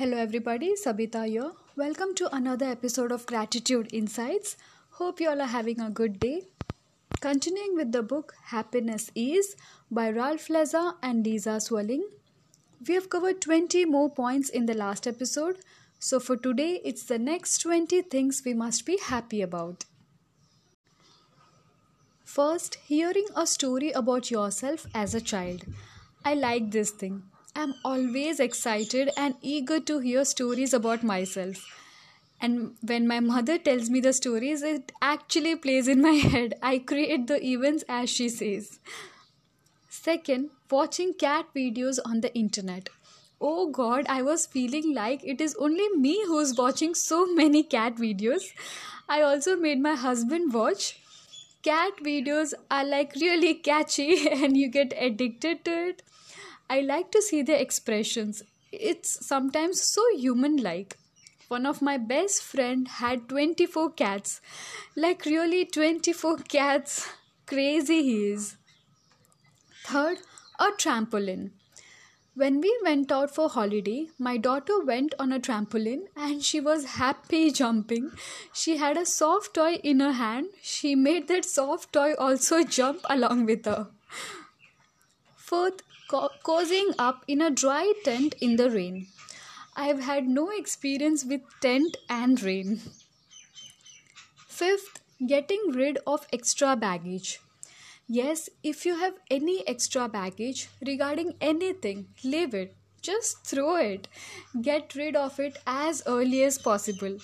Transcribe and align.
Hello, 0.00 0.16
everybody. 0.16 0.72
Sabita 0.82 1.26
here. 1.28 1.50
Welcome 1.76 2.14
to 2.14 2.34
another 2.34 2.64
episode 2.64 3.12
of 3.12 3.26
Gratitude 3.26 3.92
Insights. 3.92 4.56
Hope 4.92 5.20
you 5.20 5.28
all 5.28 5.42
are 5.42 5.52
having 5.54 5.78
a 5.78 5.90
good 5.90 6.18
day. 6.18 6.44
Continuing 7.20 7.76
with 7.76 7.92
the 7.92 8.02
book 8.02 8.32
Happiness 8.44 9.10
Is 9.14 9.56
by 9.90 10.08
Ralph 10.08 10.48
Lazar 10.48 10.92
and 11.02 11.26
Lisa 11.26 11.56
Swerling. 11.64 12.00
We 12.88 12.94
have 12.94 13.10
covered 13.10 13.42
20 13.42 13.84
more 13.84 14.08
points 14.08 14.48
in 14.48 14.64
the 14.64 14.72
last 14.72 15.06
episode. 15.06 15.58
So, 15.98 16.18
for 16.18 16.34
today, 16.34 16.80
it's 16.82 17.04
the 17.04 17.18
next 17.18 17.58
20 17.58 18.00
things 18.00 18.40
we 18.42 18.54
must 18.54 18.86
be 18.86 18.96
happy 18.96 19.42
about. 19.42 19.84
First, 22.24 22.76
hearing 22.86 23.26
a 23.36 23.46
story 23.46 23.90
about 23.90 24.30
yourself 24.30 24.86
as 24.94 25.14
a 25.14 25.20
child. 25.20 25.66
I 26.24 26.32
like 26.32 26.70
this 26.70 26.90
thing. 26.90 27.24
I'm 27.54 27.74
always 27.84 28.38
excited 28.40 29.10
and 29.16 29.34
eager 29.42 29.80
to 29.80 29.98
hear 29.98 30.24
stories 30.24 30.72
about 30.72 31.02
myself. 31.02 31.66
And 32.40 32.76
when 32.80 33.06
my 33.06 33.20
mother 33.20 33.58
tells 33.58 33.90
me 33.90 34.00
the 34.00 34.12
stories, 34.12 34.62
it 34.62 34.92
actually 35.02 35.56
plays 35.56 35.88
in 35.88 36.00
my 36.00 36.12
head. 36.34 36.54
I 36.62 36.78
create 36.78 37.26
the 37.26 37.44
events 37.44 37.84
as 37.88 38.08
she 38.08 38.28
says. 38.28 38.78
Second, 39.88 40.50
watching 40.70 41.12
cat 41.14 41.46
videos 41.54 41.98
on 42.04 42.20
the 42.20 42.34
internet. 42.34 42.88
Oh 43.40 43.70
god, 43.70 44.06
I 44.08 44.22
was 44.22 44.46
feeling 44.46 44.94
like 44.94 45.24
it 45.24 45.40
is 45.40 45.54
only 45.58 45.88
me 45.96 46.24
who's 46.26 46.56
watching 46.56 46.94
so 46.94 47.26
many 47.34 47.62
cat 47.62 47.96
videos. 47.96 48.42
I 49.08 49.22
also 49.22 49.56
made 49.56 49.80
my 49.80 49.94
husband 49.94 50.52
watch. 50.52 50.98
Cat 51.62 51.92
videos 52.02 52.54
are 52.70 52.84
like 52.84 53.14
really 53.20 53.54
catchy 53.54 54.28
and 54.44 54.56
you 54.56 54.68
get 54.68 54.94
addicted 54.96 55.64
to 55.64 55.88
it. 55.88 56.02
I 56.70 56.82
like 56.82 57.10
to 57.10 57.20
see 57.20 57.42
their 57.42 57.58
expressions. 57.58 58.44
It's 58.70 59.26
sometimes 59.26 59.82
so 59.82 60.02
human 60.16 60.56
like. 60.56 60.96
One 61.48 61.66
of 61.66 61.82
my 61.82 61.96
best 61.96 62.44
friend 62.44 62.86
had 62.86 63.28
24 63.28 63.90
cats. 63.94 64.40
Like 64.94 65.24
really 65.24 65.64
24 65.64 66.36
cats. 66.48 67.08
Crazy 67.46 68.02
he 68.04 68.30
is. 68.30 68.56
Third, 69.84 70.18
a 70.60 70.66
trampoline. 70.66 71.50
When 72.36 72.60
we 72.60 72.72
went 72.84 73.10
out 73.10 73.34
for 73.34 73.48
holiday, 73.48 74.06
my 74.16 74.36
daughter 74.36 74.78
went 74.84 75.12
on 75.18 75.32
a 75.32 75.40
trampoline 75.40 76.04
and 76.14 76.44
she 76.44 76.60
was 76.60 76.84
happy 76.84 77.50
jumping. 77.60 78.12
She 78.52 78.76
had 78.76 78.96
a 78.96 79.04
soft 79.04 79.54
toy 79.54 79.80
in 79.82 79.98
her 79.98 80.12
hand. 80.12 80.50
She 80.62 80.94
made 80.94 81.26
that 81.26 81.44
soft 81.44 81.92
toy 81.92 82.14
also 82.14 82.62
jump 82.62 83.00
along 83.10 83.46
with 83.46 83.64
her. 83.64 83.88
Fourth, 85.34 85.82
co- 86.10 86.30
cozying 86.44 86.94
up 86.98 87.24
in 87.28 87.40
a 87.40 87.50
dry 87.50 87.92
tent 88.04 88.34
in 88.40 88.56
the 88.56 88.70
rain. 88.70 89.06
I've 89.76 90.00
had 90.00 90.28
no 90.28 90.50
experience 90.50 91.24
with 91.24 91.42
tent 91.60 91.96
and 92.08 92.42
rain. 92.42 92.80
Fifth, 94.48 95.00
getting 95.26 95.70
rid 95.72 95.98
of 96.06 96.26
extra 96.30 96.76
baggage. 96.76 97.40
Yes, 98.08 98.50
if 98.62 98.86
you 98.86 98.96
have 98.96 99.14
any 99.30 99.66
extra 99.68 100.08
baggage 100.08 100.68
regarding 100.86 101.36
anything, 101.40 102.08
leave 102.24 102.54
it. 102.54 102.76
Just 103.02 103.46
throw 103.46 103.76
it. 103.76 104.08
Get 104.62 104.94
rid 104.94 105.16
of 105.16 105.40
it 105.40 105.58
as 105.66 106.02
early 106.06 106.42
as 106.44 106.58
possible. 106.58 107.18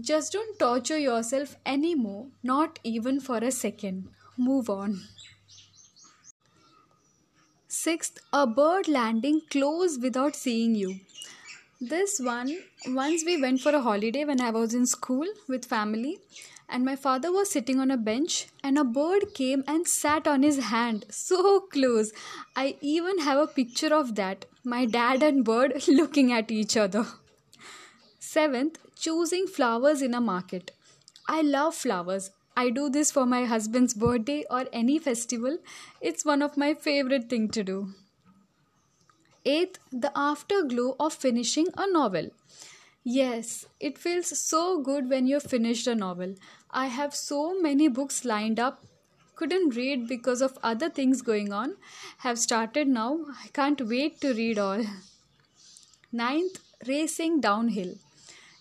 Just 0.00 0.32
don't 0.32 0.58
torture 0.58 0.98
yourself 0.98 1.56
anymore, 1.66 2.28
not 2.42 2.78
even 2.84 3.20
for 3.20 3.38
a 3.38 3.50
second. 3.52 4.08
Move 4.38 4.70
on. 4.70 5.02
Sixth, 7.80 8.18
a 8.30 8.46
bird 8.46 8.88
landing 8.88 9.40
close 9.48 9.98
without 9.98 10.36
seeing 10.36 10.74
you. 10.74 10.96
This 11.80 12.20
one, 12.20 12.58
once 12.88 13.24
we 13.24 13.40
went 13.40 13.62
for 13.62 13.70
a 13.70 13.80
holiday 13.80 14.26
when 14.26 14.38
I 14.42 14.50
was 14.50 14.74
in 14.74 14.84
school 14.84 15.26
with 15.48 15.64
family, 15.64 16.18
and 16.68 16.84
my 16.84 16.94
father 16.94 17.32
was 17.32 17.50
sitting 17.50 17.80
on 17.80 17.90
a 17.90 17.96
bench, 17.96 18.48
and 18.62 18.76
a 18.76 18.84
bird 18.84 19.32
came 19.32 19.64
and 19.66 19.88
sat 19.88 20.28
on 20.28 20.42
his 20.42 20.58
hand 20.64 21.06
so 21.08 21.60
close. 21.72 22.12
I 22.54 22.76
even 22.82 23.20
have 23.20 23.38
a 23.38 23.46
picture 23.46 23.94
of 23.94 24.14
that 24.16 24.44
my 24.62 24.84
dad 24.84 25.22
and 25.22 25.42
bird 25.42 25.82
looking 25.88 26.30
at 26.32 26.50
each 26.50 26.76
other. 26.76 27.06
Seventh, 28.18 28.76
choosing 28.94 29.46
flowers 29.46 30.02
in 30.02 30.12
a 30.12 30.20
market. 30.20 30.72
I 31.26 31.40
love 31.40 31.74
flowers. 31.76 32.30
I 32.60 32.68
do 32.68 32.90
this 32.90 33.10
for 33.10 33.24
my 33.24 33.44
husband's 33.46 33.94
birthday 33.94 34.44
or 34.50 34.66
any 34.70 34.98
festival. 34.98 35.56
It's 36.02 36.26
one 36.26 36.42
of 36.42 36.58
my 36.58 36.74
favorite 36.74 37.30
thing 37.30 37.48
to 37.56 37.62
do. 37.64 37.76
Eighth, 39.46 39.78
the 39.90 40.12
afterglow 40.14 40.94
of 41.00 41.14
finishing 41.14 41.68
a 41.78 41.90
novel. 41.90 42.28
Yes, 43.02 43.64
it 43.88 43.96
feels 43.96 44.38
so 44.38 44.82
good 44.82 45.08
when 45.08 45.26
you've 45.26 45.50
finished 45.54 45.86
a 45.86 45.94
novel. 45.94 46.34
I 46.70 46.88
have 46.88 47.14
so 47.14 47.58
many 47.58 47.88
books 47.88 48.26
lined 48.26 48.60
up. 48.60 48.84
Couldn't 49.36 49.74
read 49.74 50.06
because 50.06 50.42
of 50.42 50.58
other 50.62 50.90
things 50.90 51.22
going 51.22 51.54
on. 51.54 51.76
Have 52.18 52.38
started 52.38 52.88
now. 52.88 53.20
I 53.42 53.48
can't 53.54 53.80
wait 53.94 54.20
to 54.20 54.34
read 54.34 54.58
all. 54.58 54.84
Ninth, 56.12 56.60
racing 56.86 57.40
downhill. 57.40 57.94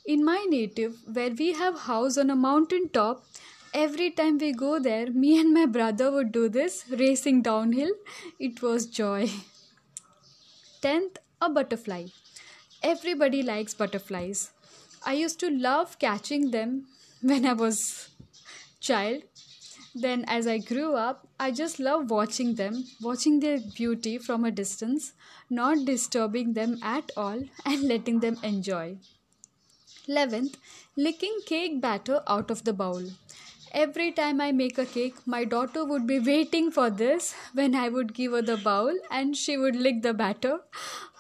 In 0.06 0.24
my 0.24 0.46
native, 0.48 1.00
where 1.12 1.31
we 1.31 1.52
have 1.52 1.81
house 1.92 2.18
on 2.18 2.30
a 2.30 2.36
mountain 2.48 2.88
top, 2.88 3.26
every 3.74 4.12
time 4.12 4.38
we 4.38 4.52
go 4.52 4.80
there, 4.80 5.12
me 5.12 5.40
and 5.40 5.53
my 5.53 5.66
brother 5.66 6.12
would 6.12 6.31
do 6.31 6.50
this 6.50 6.85
racing 6.90 7.41
downhill. 7.41 7.91
It 8.40 8.62
was 8.62 8.85
joy. 8.85 9.30
10th, 10.81 11.18
a 11.41 11.50
butterfly. 11.50 12.06
Everybody 12.81 13.44
likes 13.44 13.74
butterflies. 13.74 14.52
I 15.06 15.13
used 15.13 15.40
to 15.41 15.50
love 15.50 16.00
catching 16.00 16.52
them 16.52 16.85
when 17.22 17.46
I 17.46 17.53
was 17.53 18.09
child. 18.80 19.24
Then 19.96 20.24
as 20.28 20.47
I 20.47 20.59
grew 20.59 20.96
up, 20.96 21.28
I 21.40 21.51
just 21.51 21.80
love 21.80 22.12
watching 22.12 22.56
them, 22.56 22.86
watching 23.01 23.40
their 23.40 23.59
beauty 23.75 24.18
from 24.18 24.46
a 24.46 24.51
distance, 24.51 25.13
not 25.50 25.86
disturbing 25.86 26.53
them 26.53 26.80
at 26.84 27.12
all 27.18 27.44
and 27.66 27.84
letting 27.84 28.19
them 28.19 28.38
enjoy. 28.44 28.97
11th, 30.07 30.56
licking 30.96 31.40
cake 31.46 31.81
batter 31.81 32.22
out 32.28 32.50
of 32.50 32.63
the 32.63 32.74
bowl. 32.74 33.03
Every 33.72 34.12
time 34.12 34.41
I 34.41 34.52
make 34.52 34.80
a 34.80 34.85
cake, 34.85 35.16
my 35.28 35.46
daughter 35.46 35.85
would 35.85 36.07
be 36.07 36.19
waiting 36.19 36.72
for 36.72 36.90
this 36.90 37.35
when 37.53 37.75
I 37.75 37.88
would 37.90 38.16
give 38.16 38.31
her 38.31 38.41
the 38.41 38.57
bowl 38.57 38.94
and 39.12 39.38
she 39.38 39.57
would 39.57 39.75
lick 39.75 40.02
the 40.02 40.13
batter. 40.13 40.62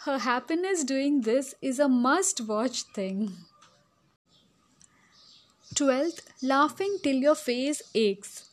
Her 0.05 0.17
happiness 0.17 0.83
doing 0.83 1.21
this 1.21 1.53
is 1.61 1.79
a 1.79 1.87
must 1.87 2.41
watch 2.41 2.83
thing. 2.83 3.33
12th, 5.75 6.21
laughing 6.41 6.97
till 7.03 7.17
your 7.17 7.35
face 7.35 7.83
aches. 7.93 8.49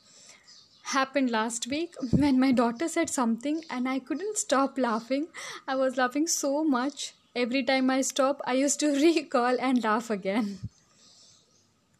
Happened 0.84 1.30
last 1.30 1.66
week 1.66 1.94
when 2.10 2.38
my 2.38 2.52
daughter 2.52 2.88
said 2.88 3.08
something 3.08 3.62
and 3.70 3.88
I 3.88 3.98
couldn't 3.98 4.36
stop 4.36 4.76
laughing. 4.76 5.28
I 5.66 5.74
was 5.74 5.96
laughing 5.96 6.26
so 6.26 6.62
much. 6.62 7.14
Every 7.34 7.62
time 7.62 7.88
I 7.88 8.02
stop, 8.02 8.42
I 8.44 8.52
used 8.52 8.78
to 8.80 8.88
recall 9.02 9.56
and 9.58 9.82
laugh 9.82 10.10
again. 10.10 10.58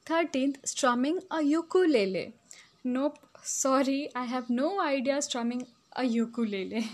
13th, 0.07 0.57
strumming 0.65 1.21
a 1.31 1.43
ukulele. 1.43 2.33
Nope, 2.85 3.19
sorry, 3.43 4.09
I 4.15 4.25
have 4.25 4.49
no 4.49 4.81
idea 4.81 5.21
strumming 5.21 5.67
a 5.97 6.05
ukulele. 6.05 6.89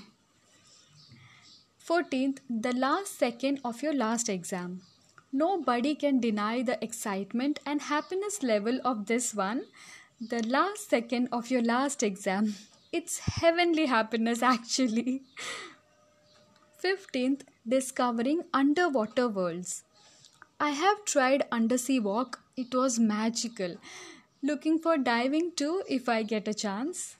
14th, 1.87 2.39
the 2.49 2.73
last 2.73 3.19
second 3.19 3.61
of 3.65 3.83
your 3.83 3.93
last 3.93 4.31
exam. 4.31 4.81
Nobody 5.31 5.95
can 5.95 6.21
deny 6.21 6.63
the 6.63 6.83
excitement 6.83 7.61
and 7.67 7.83
happiness 7.83 8.43
level 8.43 8.81
of 8.85 9.07
this 9.07 9.35
one. 9.35 9.65
The 10.21 10.43
last 10.47 10.89
second 10.89 11.29
of 11.33 11.51
your 11.51 11.63
last 11.63 12.03
exam. 12.03 12.55
It's 12.93 13.19
heavenly 13.19 13.87
happiness 13.87 14.43
actually. 14.43 15.23
15th, 16.83 17.43
discovering 17.69 18.43
underwater 18.55 19.29
worlds. 19.29 19.85
I 20.65 20.71
have 20.71 21.05
tried 21.05 21.49
undersea 21.51 21.99
walk. 21.99 22.39
It 22.57 22.73
was 22.73 22.97
magical. 22.97 23.79
Looking 24.45 24.79
for 24.79 24.97
diving 24.97 25.51
too 25.57 25.83
if 25.89 26.09
I 26.09 26.23
get 26.23 26.47
a 26.47 26.55
chance. 26.55 27.17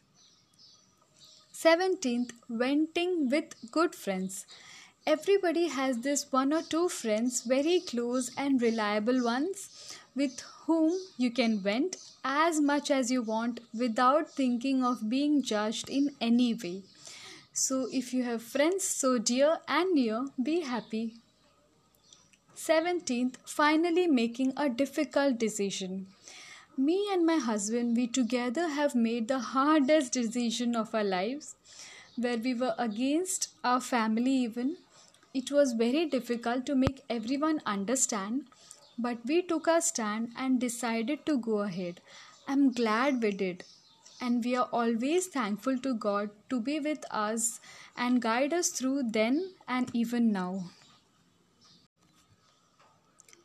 17th, 1.53 2.31
venting 2.49 3.29
with 3.31 3.57
good 3.73 3.97
friends. 3.97 4.47
Everybody 5.09 5.67
has 5.67 5.99
this 6.03 6.31
one 6.31 6.53
or 6.53 6.63
two 6.63 6.89
friends, 6.89 7.41
very 7.41 7.81
close 7.81 8.31
and 8.39 8.63
reliable 8.63 9.25
ones, 9.25 9.99
with 10.15 10.39
whom 10.67 10.93
you 11.19 11.33
can 11.33 11.59
vent 11.59 11.97
as 12.23 12.61
much 12.61 12.93
as 12.93 13.11
you 13.11 13.23
want 13.23 13.59
without 13.77 14.31
thinking 14.31 14.85
of 14.85 15.11
being 15.11 15.43
judged 15.43 15.91
in 15.91 16.15
any 16.21 16.55
way. 16.55 16.85
So, 17.53 17.89
if 17.91 18.15
you 18.15 18.23
have 18.23 18.41
friends 18.41 18.85
so 18.85 19.19
dear 19.19 19.59
and 19.67 19.95
near, 19.95 20.27
be 20.41 20.61
happy. 20.61 21.15
17th, 22.57 23.37
finally 23.45 24.07
making 24.07 24.53
a 24.57 24.69
difficult 24.69 25.39
decision. 25.39 26.07
Me 26.77 27.09
and 27.13 27.25
my 27.27 27.37
husband, 27.37 27.97
we 27.97 28.07
together 28.07 28.69
have 28.69 28.95
made 28.95 29.29
the 29.29 29.39
hardest 29.39 30.13
decision 30.13 30.77
of 30.77 30.95
our 30.95 31.05
lives 31.05 31.55
where 32.17 32.39
we 32.39 32.55
were 32.55 32.75
against 32.79 33.49
our 33.65 33.81
family, 33.81 34.33
even 34.33 34.77
It 35.35 35.51
was 35.51 35.73
very 35.73 36.07
difficult 36.07 36.67
to 36.67 36.75
make 36.77 37.03
everyone 37.11 37.61
understand, 37.67 38.47
but 38.99 39.19
we 39.27 39.43
took 39.43 39.69
our 39.69 39.81
stand 39.81 40.33
and 40.37 40.61
decided 40.61 41.27
to 41.27 41.39
go 41.39 41.61
ahead. 41.61 42.01
I'm 42.49 42.73
glad 42.73 43.23
we 43.23 43.33
did. 43.33 43.65
And 44.21 44.45
we 44.45 44.57
are 44.57 44.69
always 44.73 45.27
thankful 45.27 45.79
to 45.79 45.95
God 45.95 46.31
to 46.51 46.61
be 46.61 46.81
with 46.81 47.05
us 47.11 47.61
and 47.97 48.23
guide 48.23 48.53
us 48.55 48.69
through 48.71 49.11
then 49.11 49.55
and 49.69 49.91
even 49.95 50.33
now. 50.33 50.71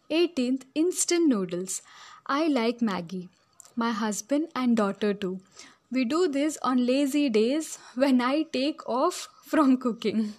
18th 0.10 0.64
Instant 0.74 1.28
Noodles. 1.28 1.82
I 2.26 2.48
like 2.48 2.80
Maggi 2.80 3.28
My 3.76 3.92
husband 3.92 4.48
and 4.56 4.78
daughter 4.78 5.14
too. 5.14 5.40
We 5.92 6.06
do 6.06 6.28
this 6.30 6.58
on 6.62 6.86
lazy 6.86 7.30
days 7.30 7.78
when 7.96 8.22
I 8.22 8.44
take 8.44 8.88
off 8.88 9.28
from 9.44 9.76
cooking. 9.78 10.34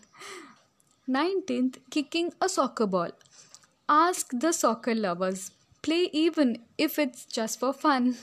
19th 1.08 1.76
Kicking 1.90 2.32
a 2.40 2.48
soccer 2.48 2.86
ball. 2.86 3.10
Ask 3.88 4.30
the 4.32 4.52
soccer 4.52 4.94
lovers. 4.94 5.50
Play 5.82 6.08
even 6.12 6.58
if 6.78 6.98
it's 6.98 7.24
just 7.26 7.60
for 7.60 7.72
fun. 7.74 8.16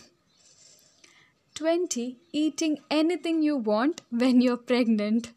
20. 1.54 2.18
Eating 2.34 2.80
anything 2.90 3.42
you 3.44 3.56
want 3.56 4.02
when 4.10 4.42
you're 4.42 4.58
pregnant. 4.58 5.32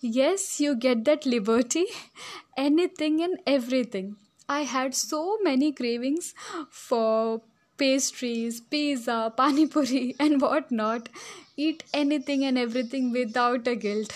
Yes, 0.00 0.60
you 0.60 0.76
get 0.76 1.04
that 1.06 1.26
liberty. 1.26 1.86
Anything 2.56 3.22
and 3.22 3.38
everything. 3.46 4.16
I 4.48 4.62
had 4.62 4.94
so 4.94 5.38
many 5.42 5.72
cravings 5.72 6.34
for 6.70 7.42
pastries, 7.76 8.60
pizza, 8.60 9.32
pani 9.36 9.66
puri, 9.66 10.16
and 10.18 10.40
whatnot. 10.40 11.08
Eat 11.56 11.84
anything 11.92 12.44
and 12.44 12.58
everything 12.58 13.12
without 13.12 13.66
a 13.68 13.76
guilt. 13.76 14.12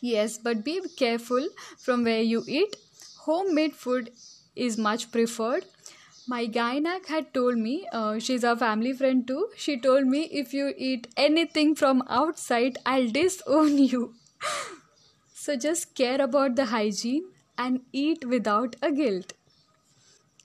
Yes, 0.00 0.36
but 0.38 0.64
be 0.64 0.80
careful 0.96 1.48
from 1.78 2.04
where 2.04 2.22
you 2.22 2.42
eat. 2.48 2.76
Homemade 3.20 3.74
food 3.74 4.10
is 4.56 4.76
much 4.76 5.10
preferred. 5.12 5.64
My 6.26 6.46
gynac 6.46 7.06
had 7.06 7.32
told 7.34 7.58
me, 7.58 7.86
uh, 7.92 8.18
she's 8.18 8.44
a 8.44 8.56
family 8.56 8.92
friend 8.92 9.26
too. 9.26 9.48
She 9.56 9.78
told 9.78 10.06
me 10.06 10.22
if 10.32 10.52
you 10.54 10.72
eat 10.76 11.08
anything 11.16 11.74
from 11.74 12.02
outside, 12.08 12.78
I'll 12.86 13.08
disown 13.10 13.78
you. 13.92 14.14
so 15.34 15.56
just 15.56 15.94
care 15.94 16.20
about 16.20 16.56
the 16.56 16.66
hygiene 16.66 17.24
and 17.58 17.80
eat 17.92 18.24
without 18.24 18.76
a 18.82 18.92
guilt. 18.92 19.34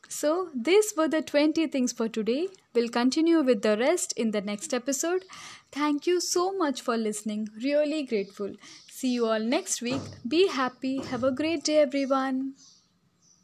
So, 0.09 0.49
these 0.53 0.93
were 0.97 1.07
the 1.07 1.21
20 1.21 1.65
things 1.67 1.93
for 1.93 2.09
today. 2.09 2.49
We'll 2.73 2.89
continue 2.89 3.41
with 3.41 3.61
the 3.61 3.77
rest 3.77 4.11
in 4.17 4.31
the 4.31 4.41
next 4.41 4.73
episode. 4.73 5.23
Thank 5.71 6.05
you 6.05 6.19
so 6.19 6.51
much 6.57 6.81
for 6.81 6.97
listening. 6.97 7.47
Really 7.63 8.03
grateful. 8.03 8.55
See 8.89 9.13
you 9.13 9.27
all 9.27 9.39
next 9.39 9.81
week. 9.81 10.01
Be 10.27 10.47
happy. 10.47 10.97
Have 11.05 11.23
a 11.23 11.31
great 11.31 11.63
day, 11.63 11.77
everyone. 11.77 12.55